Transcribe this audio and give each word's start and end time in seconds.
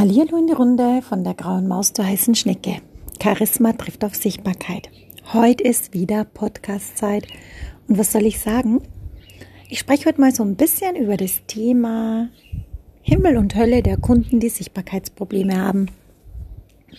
Hallihallo 0.00 0.38
in 0.38 0.46
die 0.46 0.54
Runde 0.54 1.02
von 1.02 1.24
der 1.24 1.34
grauen 1.34 1.68
Maus 1.68 1.92
zur 1.92 2.06
heißen 2.06 2.34
Schnecke. 2.34 2.80
Charisma 3.22 3.74
trifft 3.74 4.02
auf 4.02 4.14
Sichtbarkeit. 4.14 4.88
Heute 5.34 5.62
ist 5.62 5.92
wieder 5.92 6.24
Podcast-Zeit. 6.24 7.26
Und 7.86 7.98
was 7.98 8.10
soll 8.10 8.24
ich 8.24 8.40
sagen? 8.40 8.80
Ich 9.68 9.78
spreche 9.78 10.06
heute 10.06 10.18
mal 10.18 10.34
so 10.34 10.42
ein 10.42 10.56
bisschen 10.56 10.96
über 10.96 11.18
das 11.18 11.42
Thema 11.46 12.30
Himmel 13.02 13.36
und 13.36 13.54
Hölle 13.54 13.82
der 13.82 13.98
Kunden, 13.98 14.40
die 14.40 14.48
Sichtbarkeitsprobleme 14.48 15.54
haben. 15.54 15.88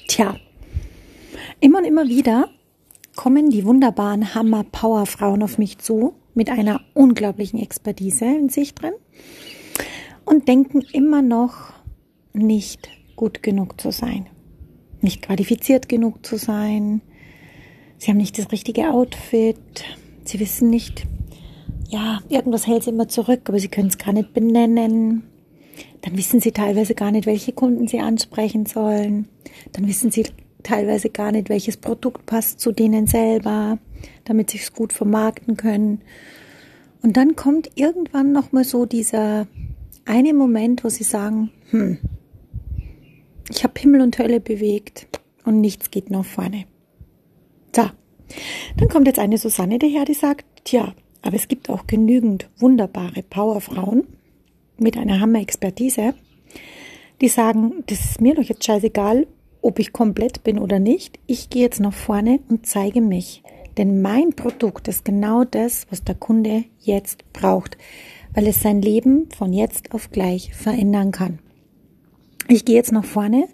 Tja, 0.07 0.35
immer 1.59 1.79
und 1.79 1.85
immer 1.85 2.07
wieder 2.07 2.49
kommen 3.15 3.49
die 3.49 3.65
wunderbaren 3.65 4.35
Hammer-Power-Frauen 4.35 5.41
auf 5.41 5.57
mich 5.57 5.79
zu 5.79 6.13
mit 6.35 6.51
einer 6.51 6.81
unglaublichen 6.93 7.59
Expertise 7.59 8.25
in 8.25 8.49
sich 8.49 8.75
drin 8.75 8.93
und 10.23 10.47
denken 10.47 10.81
immer 10.93 11.23
noch, 11.23 11.80
nicht 12.33 12.89
gut 13.15 13.43
genug 13.43 13.79
zu 13.79 13.91
sein, 13.91 14.27
nicht 15.01 15.21
qualifiziert 15.21 15.89
genug 15.89 16.25
zu 16.25 16.37
sein. 16.37 17.01
Sie 17.97 18.09
haben 18.09 18.17
nicht 18.17 18.37
das 18.37 18.51
richtige 18.51 18.91
Outfit. 18.91 19.57
Sie 20.23 20.39
wissen 20.39 20.69
nicht, 20.69 21.05
ja, 21.89 22.19
irgendwas 22.29 22.67
hält 22.67 22.83
sie 22.83 22.91
immer 22.91 23.07
zurück, 23.07 23.41
aber 23.45 23.59
sie 23.59 23.67
können 23.67 23.89
es 23.89 23.97
gar 23.97 24.13
nicht 24.13 24.33
benennen. 24.33 25.23
Dann 26.01 26.17
wissen 26.17 26.39
sie 26.39 26.51
teilweise 26.51 26.95
gar 26.95 27.11
nicht, 27.11 27.25
welche 27.25 27.51
Kunden 27.51 27.87
sie 27.87 27.99
ansprechen 27.99 28.65
sollen. 28.65 29.27
Dann 29.73 29.87
wissen 29.87 30.11
sie 30.11 30.25
teilweise 30.63 31.09
gar 31.09 31.31
nicht, 31.31 31.49
welches 31.49 31.77
Produkt 31.77 32.25
passt 32.25 32.59
zu 32.59 32.71
denen 32.71 33.07
selber, 33.07 33.77
damit 34.25 34.51
sie 34.51 34.57
es 34.57 34.73
gut 34.73 34.93
vermarkten 34.93 35.57
können. 35.57 36.01
Und 37.01 37.17
dann 37.17 37.35
kommt 37.35 37.71
irgendwann 37.75 38.31
nochmal 38.31 38.63
so 38.63 38.85
dieser 38.85 39.47
eine 40.05 40.33
Moment, 40.33 40.83
wo 40.83 40.89
sie 40.89 41.03
sagen, 41.03 41.51
hm, 41.71 41.97
ich 43.51 43.63
habe 43.63 43.79
Himmel 43.79 44.01
und 44.01 44.17
Hölle 44.17 44.39
bewegt 44.39 45.07
und 45.45 45.61
nichts 45.61 45.91
geht 45.91 46.09
nach 46.09 46.25
vorne. 46.25 46.65
So, 47.75 47.83
dann 48.77 48.89
kommt 48.89 49.07
jetzt 49.07 49.19
eine 49.19 49.37
Susanne 49.37 49.79
daher, 49.79 50.05
die 50.05 50.13
sagt, 50.13 50.45
tja, 50.63 50.93
aber 51.21 51.35
es 51.35 51.47
gibt 51.47 51.69
auch 51.69 51.87
genügend 51.87 52.49
wunderbare 52.57 53.23
Powerfrauen 53.23 54.07
mit 54.77 54.97
einer 54.97 55.19
Hammer-Expertise, 55.19 56.13
die 57.21 57.27
sagen, 57.27 57.83
das 57.87 57.99
ist 57.99 58.21
mir 58.21 58.35
doch 58.35 58.43
jetzt 58.43 58.63
scheißegal, 58.63 59.27
ob 59.61 59.77
ich 59.79 59.93
komplett 59.93 60.43
bin 60.43 60.57
oder 60.57 60.79
nicht. 60.79 61.19
Ich 61.27 61.49
gehe 61.49 61.61
jetzt 61.61 61.79
nach 61.79 61.93
vorne 61.93 62.39
und 62.49 62.65
zeige 62.65 62.99
mich. 62.99 63.43
Denn 63.77 64.01
mein 64.01 64.31
Produkt 64.31 64.87
ist 64.87 65.05
genau 65.05 65.43
das, 65.43 65.85
was 65.89 66.03
der 66.03 66.15
Kunde 66.15 66.65
jetzt 66.79 67.31
braucht, 67.31 67.77
weil 68.33 68.47
es 68.47 68.61
sein 68.61 68.81
Leben 68.81 69.29
von 69.29 69.53
jetzt 69.53 69.93
auf 69.93 70.09
gleich 70.09 70.53
verändern 70.53 71.11
kann. 71.11 71.39
Ich 72.53 72.65
gehe 72.65 72.75
jetzt 72.75 72.91
nach 72.91 73.05
vorne, 73.05 73.47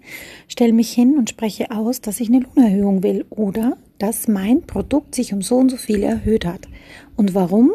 stelle 0.48 0.72
mich 0.72 0.90
hin 0.90 1.18
und 1.18 1.30
spreche 1.30 1.70
aus, 1.70 2.00
dass 2.00 2.18
ich 2.18 2.30
eine 2.30 2.40
Lohnerhöhung 2.40 3.04
will 3.04 3.24
oder 3.30 3.76
dass 3.98 4.26
mein 4.26 4.62
Produkt 4.62 5.14
sich 5.14 5.32
um 5.32 5.40
so 5.40 5.54
und 5.54 5.68
so 5.68 5.76
viel 5.76 6.02
erhöht 6.02 6.44
hat. 6.44 6.66
Und 7.14 7.32
warum? 7.32 7.74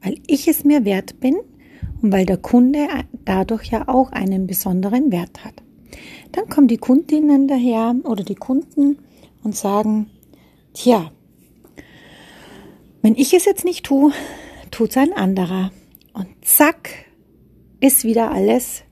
Weil 0.00 0.20
ich 0.28 0.46
es 0.46 0.62
mir 0.62 0.84
wert 0.84 1.18
bin 1.18 1.34
und 2.00 2.12
weil 2.12 2.24
der 2.24 2.36
Kunde 2.36 2.86
dadurch 3.24 3.66
ja 3.72 3.88
auch 3.88 4.12
einen 4.12 4.46
besonderen 4.46 5.10
Wert 5.10 5.44
hat. 5.44 5.54
Dann 6.30 6.48
kommen 6.48 6.68
die 6.68 6.78
Kundinnen 6.78 7.48
daher 7.48 7.96
oder 8.04 8.22
die 8.22 8.36
Kunden 8.36 8.98
und 9.42 9.56
sagen, 9.56 10.08
tja, 10.72 11.10
wenn 13.02 13.16
ich 13.16 13.34
es 13.34 13.44
jetzt 13.44 13.64
nicht 13.64 13.86
tue, 13.86 14.12
tut 14.70 14.90
es 14.90 14.96
ein 14.98 15.14
anderer. 15.14 15.72
Und 16.12 16.28
zack, 16.42 16.90
ist 17.80 18.04
wieder 18.04 18.30
alles 18.30 18.84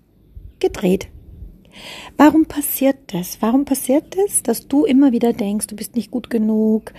gedreht. 0.59 1.07
Warum 2.17 2.47
passiert 2.47 2.97
das? 3.09 3.41
Warum 3.41 3.65
passiert 3.65 4.17
das, 4.17 4.43
dass 4.43 4.69
du 4.69 4.85
immer 4.85 5.13
wieder 5.13 5.33
denkst, 5.33 5.67
du 5.67 5.77
bist 5.77 5.97
nicht 5.97 6.11
gut 6.11 6.31
genug, 6.31 6.93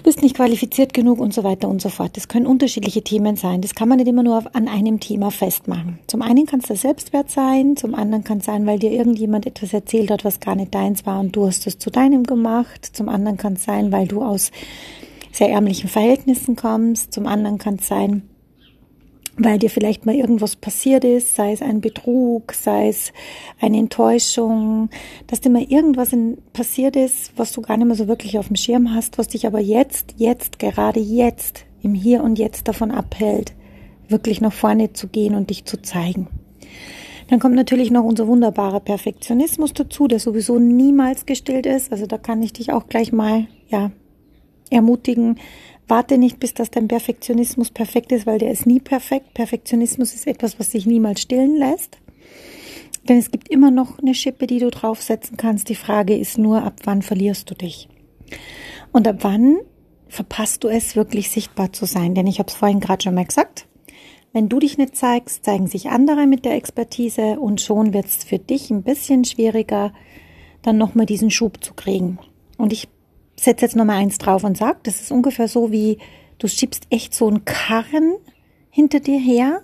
du 0.00 0.02
bist 0.02 0.22
nicht 0.22 0.36
qualifiziert 0.36 0.94
genug 0.94 1.20
und 1.20 1.34
so 1.34 1.44
weiter 1.44 1.68
und 1.68 1.82
so 1.82 1.90
fort. 1.90 2.16
Das 2.16 2.28
können 2.28 2.46
unterschiedliche 2.46 3.02
Themen 3.02 3.36
sein. 3.36 3.60
Das 3.60 3.74
kann 3.74 3.88
man 3.88 3.98
nicht 3.98 4.08
immer 4.08 4.22
nur 4.22 4.44
an 4.54 4.66
einem 4.66 4.98
Thema 4.98 5.30
festmachen. 5.30 5.98
Zum 6.06 6.22
einen 6.22 6.46
kann 6.46 6.60
es 6.60 6.66
der 6.66 6.76
Selbstwert 6.76 7.30
sein, 7.30 7.76
zum 7.76 7.94
anderen 7.94 8.24
kann 8.24 8.38
es 8.38 8.46
sein, 8.46 8.66
weil 8.66 8.78
dir 8.78 8.92
irgendjemand 8.92 9.46
etwas 9.46 9.74
erzählt 9.74 10.10
hat, 10.10 10.24
was 10.24 10.40
gar 10.40 10.54
nicht 10.54 10.74
deins 10.74 11.04
war 11.04 11.20
und 11.20 11.36
du 11.36 11.46
hast 11.46 11.66
es 11.66 11.78
zu 11.78 11.90
deinem 11.90 12.24
gemacht. 12.24 12.88
Zum 12.92 13.08
anderen 13.08 13.36
kann 13.36 13.54
es 13.54 13.64
sein, 13.64 13.92
weil 13.92 14.08
du 14.08 14.22
aus 14.22 14.50
sehr 15.32 15.50
ärmlichen 15.50 15.88
Verhältnissen 15.88 16.56
kommst. 16.56 17.12
Zum 17.12 17.26
anderen 17.26 17.58
kann 17.58 17.74
es 17.74 17.86
sein, 17.86 18.29
weil 19.42 19.58
dir 19.58 19.70
vielleicht 19.70 20.04
mal 20.04 20.14
irgendwas 20.14 20.54
passiert 20.54 21.02
ist, 21.02 21.34
sei 21.34 21.52
es 21.52 21.62
ein 21.62 21.80
Betrug, 21.80 22.52
sei 22.52 22.88
es 22.88 23.12
eine 23.58 23.78
Enttäuschung, 23.78 24.90
dass 25.26 25.40
dir 25.40 25.48
mal 25.48 25.62
irgendwas 25.62 26.12
in, 26.12 26.36
passiert 26.52 26.94
ist, 26.94 27.32
was 27.36 27.52
du 27.52 27.62
gar 27.62 27.78
nicht 27.78 27.86
mehr 27.86 27.96
so 27.96 28.06
wirklich 28.06 28.38
auf 28.38 28.48
dem 28.48 28.56
Schirm 28.56 28.94
hast, 28.94 29.16
was 29.16 29.28
dich 29.28 29.46
aber 29.46 29.60
jetzt, 29.60 30.14
jetzt, 30.18 30.58
gerade 30.58 31.00
jetzt, 31.00 31.64
im 31.82 31.94
Hier 31.94 32.22
und 32.22 32.38
Jetzt 32.38 32.68
davon 32.68 32.90
abhält, 32.90 33.54
wirklich 34.08 34.42
nach 34.42 34.52
vorne 34.52 34.92
zu 34.92 35.08
gehen 35.08 35.34
und 35.34 35.48
dich 35.48 35.64
zu 35.64 35.80
zeigen. 35.80 36.28
Dann 37.28 37.38
kommt 37.38 37.54
natürlich 37.54 37.90
noch 37.90 38.04
unser 38.04 38.26
wunderbarer 38.26 38.80
Perfektionismus 38.80 39.72
dazu, 39.72 40.06
der 40.06 40.18
sowieso 40.18 40.58
niemals 40.58 41.24
gestillt 41.24 41.64
ist. 41.64 41.92
Also 41.92 42.06
da 42.06 42.18
kann 42.18 42.42
ich 42.42 42.52
dich 42.52 42.72
auch 42.72 42.88
gleich 42.88 43.12
mal, 43.12 43.46
ja, 43.68 43.90
ermutigen, 44.68 45.38
Warte 45.90 46.18
nicht, 46.18 46.38
bis 46.38 46.54
das 46.54 46.70
dein 46.70 46.86
Perfektionismus 46.86 47.72
perfekt 47.72 48.12
ist, 48.12 48.24
weil 48.24 48.38
der 48.38 48.52
ist 48.52 48.64
nie 48.64 48.78
perfekt. 48.78 49.34
Perfektionismus 49.34 50.14
ist 50.14 50.28
etwas, 50.28 50.60
was 50.60 50.70
sich 50.70 50.86
niemals 50.86 51.20
stillen 51.20 51.56
lässt. 51.56 51.98
Denn 53.08 53.18
es 53.18 53.32
gibt 53.32 53.48
immer 53.48 53.72
noch 53.72 53.98
eine 53.98 54.14
Schippe, 54.14 54.46
die 54.46 54.60
du 54.60 54.70
draufsetzen 54.70 55.36
kannst. 55.36 55.68
Die 55.68 55.74
Frage 55.74 56.16
ist 56.16 56.38
nur, 56.38 56.62
ab 56.62 56.74
wann 56.84 57.02
verlierst 57.02 57.50
du 57.50 57.54
dich? 57.54 57.88
Und 58.92 59.08
ab 59.08 59.16
wann 59.22 59.56
verpasst 60.06 60.62
du 60.62 60.68
es, 60.68 60.94
wirklich 60.94 61.28
sichtbar 61.28 61.72
zu 61.72 61.86
sein? 61.86 62.14
Denn 62.14 62.28
ich 62.28 62.38
habe 62.38 62.48
es 62.48 62.54
vorhin 62.54 62.78
gerade 62.78 63.02
schon 63.02 63.16
mal 63.16 63.26
gesagt. 63.26 63.66
Wenn 64.32 64.48
du 64.48 64.60
dich 64.60 64.78
nicht 64.78 64.94
zeigst, 64.94 65.44
zeigen 65.44 65.66
sich 65.66 65.88
andere 65.88 66.28
mit 66.28 66.44
der 66.44 66.54
Expertise 66.54 67.40
und 67.40 67.60
schon 67.60 67.92
wird 67.92 68.06
es 68.06 68.22
für 68.22 68.38
dich 68.38 68.70
ein 68.70 68.84
bisschen 68.84 69.24
schwieriger, 69.24 69.92
dann 70.62 70.78
nochmal 70.78 71.06
diesen 71.06 71.32
Schub 71.32 71.64
zu 71.64 71.74
kriegen. 71.74 72.20
Und 72.58 72.72
ich 72.72 72.86
setze 73.44 73.64
jetzt 73.64 73.76
nochmal 73.76 73.96
eins 73.96 74.18
drauf 74.18 74.44
und 74.44 74.56
sag, 74.56 74.84
das 74.84 75.00
ist 75.00 75.12
ungefähr 75.12 75.48
so 75.48 75.72
wie, 75.72 75.98
du 76.38 76.48
schiebst 76.48 76.86
echt 76.90 77.14
so 77.14 77.28
einen 77.28 77.44
Karren 77.44 78.14
hinter 78.70 79.00
dir 79.00 79.18
her 79.18 79.62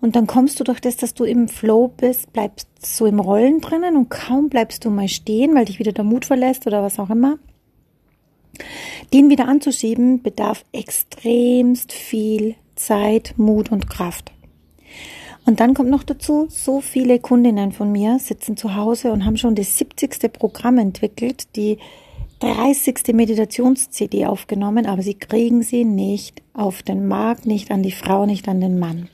und 0.00 0.16
dann 0.16 0.26
kommst 0.26 0.58
du 0.58 0.64
durch 0.64 0.80
das, 0.80 0.96
dass 0.96 1.14
du 1.14 1.24
im 1.24 1.48
Flow 1.48 1.88
bist, 1.88 2.32
bleibst 2.32 2.68
so 2.80 3.06
im 3.06 3.20
Rollen 3.20 3.60
drinnen 3.60 3.96
und 3.96 4.08
kaum 4.08 4.48
bleibst 4.48 4.84
du 4.84 4.90
mal 4.90 5.08
stehen, 5.08 5.54
weil 5.54 5.66
dich 5.66 5.78
wieder 5.78 5.92
der 5.92 6.04
Mut 6.04 6.24
verlässt 6.24 6.66
oder 6.66 6.82
was 6.82 6.98
auch 6.98 7.10
immer. 7.10 7.38
Den 9.12 9.30
wieder 9.30 9.46
anzuschieben 9.46 10.22
bedarf 10.22 10.64
extremst 10.72 11.92
viel 11.92 12.56
Zeit, 12.76 13.34
Mut 13.36 13.70
und 13.70 13.88
Kraft. 13.88 14.32
Und 15.46 15.60
dann 15.60 15.74
kommt 15.74 15.90
noch 15.90 16.04
dazu, 16.04 16.46
so 16.48 16.80
viele 16.80 17.18
Kundinnen 17.18 17.72
von 17.72 17.90
mir 17.92 18.18
sitzen 18.18 18.56
zu 18.56 18.74
Hause 18.74 19.12
und 19.12 19.24
haben 19.24 19.36
schon 19.36 19.54
das 19.54 19.76
70. 19.78 20.32
Programm 20.32 20.78
entwickelt, 20.78 21.56
die 21.56 21.78
30. 22.40 23.12
Meditations-CD 23.12 24.24
aufgenommen, 24.24 24.86
aber 24.86 25.02
sie 25.02 25.14
kriegen 25.14 25.62
sie 25.62 25.84
nicht 25.84 26.42
auf 26.54 26.82
den 26.82 27.06
Markt, 27.06 27.44
nicht 27.44 27.70
an 27.70 27.82
die 27.82 27.92
Frau, 27.92 28.24
nicht 28.24 28.48
an 28.48 28.60
den 28.60 28.78
Mann. 28.78 29.08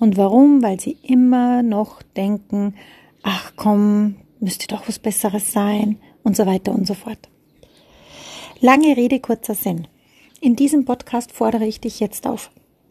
Und 0.00 0.16
warum? 0.16 0.62
Weil 0.62 0.80
sie 0.80 0.96
immer 1.02 1.62
noch 1.62 2.02
denken, 2.02 2.74
ach 3.22 3.52
komm, 3.56 4.16
müsste 4.40 4.66
doch 4.66 4.88
was 4.88 4.98
Besseres 4.98 5.52
sein 5.52 5.98
und 6.22 6.36
so 6.36 6.46
weiter 6.46 6.72
und 6.72 6.86
so 6.86 6.94
fort. 6.94 7.28
Lange 8.60 8.96
Rede, 8.96 9.20
kurzer 9.20 9.54
Sinn. 9.54 9.86
In 10.40 10.56
diesem 10.56 10.86
Podcast 10.86 11.32
fordere 11.32 11.66
ich 11.66 11.80
dich 11.80 12.00
jetzt 12.00 12.26
auf. 12.26 12.50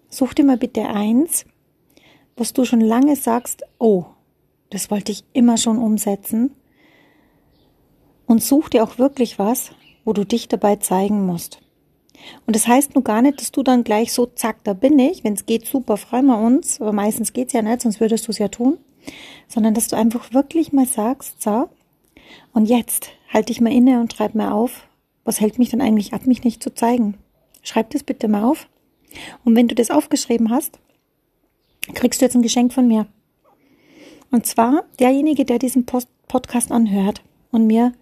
Such 0.10 0.36
dir 0.36 0.46
mal 0.46 0.58
bitte 0.58 0.88
eins, 0.88 1.46
was 2.38 2.54
du 2.54 2.64
schon 2.64 2.82
lange 2.82 3.16
sagst, 3.16 3.64
oh, 3.80 4.06
das 4.70 4.92
wollte 4.92 5.12
ich 5.12 5.24
immer 5.34 5.58
schon 5.58 5.80
umsetzen 5.80 6.52
und 8.26 8.44
such 8.44 8.70
dir 8.70 8.84
auch 8.84 8.98
wirklich 8.98 9.40
was, 9.40 9.72
wo 10.06 10.14
du 10.14 10.26
dich 10.26 10.48
dabei 10.48 10.78
zeigen 10.78 11.26
musst. 11.26 11.60
Und 12.46 12.56
das 12.56 12.68
heißt 12.68 12.96
nur 12.96 13.04
gar 13.04 13.22
nicht, 13.22 13.42
dass 13.42 13.52
du 13.52 13.64
dann 13.64 13.84
gleich 13.84 14.14
so, 14.14 14.26
zack, 14.26 14.64
da 14.64 14.74
bin 14.74 14.98
ich. 15.00 15.24
Wenn 15.24 15.34
es 15.34 15.46
geht, 15.46 15.66
super, 15.66 15.98
freuen 15.98 16.28
wir 16.28 16.38
uns. 16.38 16.80
Aber 16.80 16.94
meistens 16.94 17.34
geht's 17.34 17.54
ja 17.54 17.62
nicht, 17.62 17.82
sonst 17.82 18.00
würdest 18.00 18.28
du 18.28 18.32
es 18.32 18.38
ja 18.38 18.48
tun. 18.48 18.78
Sondern 19.48 19.74
dass 19.74 19.90
du 19.90 19.98
einfach 19.98 20.34
wirklich 20.34 20.72
mal 20.72 20.86
sagst, 20.86 21.42
so, 21.42 21.70
und 22.54 22.66
jetzt 22.66 23.10
halte 23.30 23.52
ich 23.52 23.62
mal 23.62 23.74
inne 23.74 24.00
und 24.00 24.14
schreib 24.14 24.36
mir 24.36 24.54
auf, 24.54 24.88
was 25.26 25.42
hält 25.42 25.60
mich 25.60 25.70
denn 25.70 25.82
eigentlich 25.82 26.14
ab, 26.14 26.26
mich 26.26 26.44
nicht 26.44 26.64
zu 26.64 26.74
zeigen? 26.74 27.18
Schreib 27.62 27.90
das 27.92 28.04
bitte 28.04 28.28
mal 28.28 28.44
auf. 28.44 28.68
Und 29.44 29.56
wenn 29.56 29.68
du 29.68 29.76
das 29.76 29.92
aufgeschrieben 29.92 30.50
hast, 30.50 30.80
kriegst 31.94 32.22
du 32.22 32.26
jetzt 32.26 32.36
ein 32.36 32.42
Geschenk 32.42 32.74
von 32.74 32.88
mir. 32.88 33.08
Und 34.32 34.46
zwar 34.46 34.84
derjenige, 35.00 35.46
der 35.46 35.60
diesen 35.60 35.86
Post 35.86 36.08
Podcast 36.28 36.72
anhört 36.72 37.22
und 37.52 37.68
mir 37.68 37.94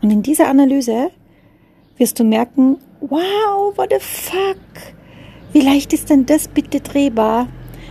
Und 0.00 0.10
in 0.10 0.22
dieser 0.22 0.48
Analyse 0.48 1.10
wirst 1.98 2.18
du 2.18 2.24
merken, 2.24 2.78
wow, 3.02 3.76
what 3.76 3.90
the 3.90 3.98
fuck? 4.00 4.56
Wie 5.52 5.60
leicht 5.60 5.92
ist 5.92 6.08
denn 6.08 6.24
das 6.24 6.48
bitte 6.48 6.80
drehbar? 6.80 7.48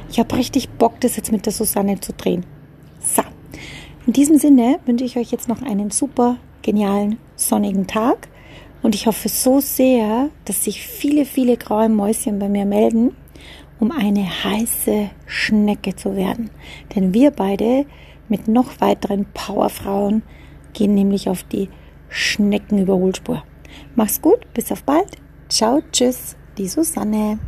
Ich 0.09 0.17
habe 0.17 0.38
richtig 0.38 0.71
Bock, 0.71 1.00
das 1.01 1.17
jetzt 1.17 1.31
mit 1.31 1.45
der 1.45 1.53
Susanne 1.53 2.00
zu 2.00 2.13
drehen. 2.13 2.47
So, 3.00 3.21
in 4.05 4.13
diesem 4.13 4.38
Sinne 4.38 4.79
wünsche 4.85 5.05
ich 5.05 5.17
euch 5.17 5.31
jetzt 5.31 5.47
noch 5.47 5.61
einen 5.61 5.91
super 5.91 6.38
genialen 6.61 7.17
sonnigen 7.35 7.88
Tag 7.88 8.27
und 8.81 8.95
ich 8.95 9.07
hoffe 9.07 9.29
so 9.29 9.59
sehr, 9.61 10.29
dass 10.45 10.65
sich 10.65 10.81
viele, 10.81 11.25
viele 11.25 11.57
graue 11.57 11.89
Mäuschen 11.89 12.38
bei 12.38 12.50
mir 12.50 12.65
melden, 12.65 13.15
um 13.79 13.91
eine 13.91 14.25
heiße 14.44 15.09
Schnecke 15.25 15.95
zu 15.95 16.15
werden. 16.15 16.50
Denn 16.95 17.13
wir 17.13 17.31
beide 17.31 17.85
mit 18.27 18.47
noch 18.47 18.81
weiteren 18.81 19.25
Powerfrauen 19.33 20.23
gehen 20.73 20.94
nämlich 20.94 21.29
auf 21.29 21.44
die 21.44 21.69
Schneckenüberholspur. 22.09 23.44
Mach's 23.95 24.21
gut, 24.21 24.39
bis 24.53 24.71
auf 24.71 24.83
bald. 24.83 25.17
Ciao, 25.50 25.81
tschüss, 25.91 26.35
die 26.57 26.67
Susanne. 26.67 27.39